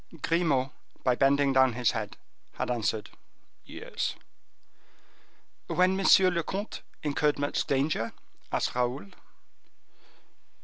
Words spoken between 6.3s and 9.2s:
le comte incurred much danger?" asked Raoul.